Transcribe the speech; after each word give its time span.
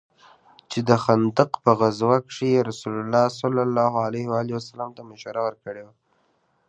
چې 0.71 0.79
د 0.89 0.89
خندق 1.03 1.51
په 1.63 1.71
غزوه 1.79 2.17
كښې 2.27 2.47
يې 2.53 2.61
رسول 2.69 2.95
الله 3.65 4.89
ته 4.95 5.01
مشوره 5.09 5.41
وركړې 5.43 5.81
وه. 5.85 5.93